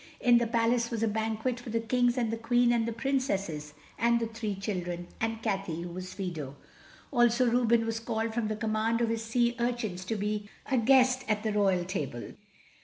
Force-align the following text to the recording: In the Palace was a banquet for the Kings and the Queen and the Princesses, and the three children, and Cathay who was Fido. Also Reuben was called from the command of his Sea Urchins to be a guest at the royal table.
In 0.19 0.39
the 0.39 0.47
Palace 0.47 0.89
was 0.89 1.03
a 1.03 1.07
banquet 1.07 1.59
for 1.59 1.69
the 1.69 1.79
Kings 1.79 2.17
and 2.17 2.31
the 2.31 2.35
Queen 2.37 2.73
and 2.73 2.87
the 2.87 2.91
Princesses, 2.91 3.75
and 3.99 4.19
the 4.19 4.25
three 4.25 4.55
children, 4.55 5.07
and 5.19 5.39
Cathay 5.43 5.83
who 5.83 5.89
was 5.89 6.11
Fido. 6.15 6.55
Also 7.11 7.47
Reuben 7.47 7.85
was 7.85 7.99
called 7.99 8.33
from 8.33 8.47
the 8.47 8.55
command 8.55 8.99
of 9.01 9.09
his 9.09 9.23
Sea 9.23 9.55
Urchins 9.59 10.03
to 10.05 10.15
be 10.15 10.49
a 10.65 10.77
guest 10.79 11.23
at 11.27 11.43
the 11.43 11.53
royal 11.53 11.85
table. 11.85 12.33